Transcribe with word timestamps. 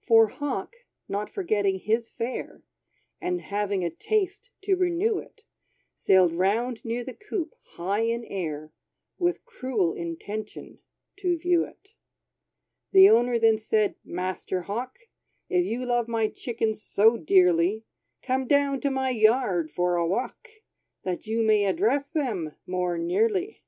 For 0.00 0.28
Hawk, 0.28 0.76
not 1.10 1.28
forgetting 1.28 1.78
his 1.78 2.08
fare, 2.08 2.62
And 3.20 3.42
having 3.42 3.84
a 3.84 3.90
taste 3.90 4.50
to 4.62 4.76
renew 4.76 5.18
it, 5.18 5.42
Sailed 5.94 6.32
round 6.32 6.82
near 6.86 7.04
the 7.04 7.12
coop, 7.12 7.54
high 7.76 8.00
in 8.00 8.24
air, 8.24 8.72
With 9.18 9.44
cruel 9.44 9.92
intention, 9.92 10.78
to 11.18 11.36
view 11.36 11.66
it. 11.66 11.90
The 12.92 13.10
owner 13.10 13.38
then 13.38 13.58
said, 13.58 13.96
"Master 14.04 14.62
Hawk, 14.62 15.00
If 15.50 15.66
you 15.66 15.84
love 15.84 16.08
my 16.08 16.28
chickens 16.28 16.82
so 16.82 17.18
dearly, 17.18 17.84
Come 18.22 18.46
down 18.46 18.80
to 18.80 18.90
my 18.90 19.10
yard 19.10 19.70
for 19.70 19.96
a 19.96 20.06
walk, 20.06 20.48
That 21.02 21.26
you 21.26 21.42
may 21.42 21.66
address 21.66 22.08
them 22.08 22.56
more 22.66 22.96
nearly." 22.96 23.62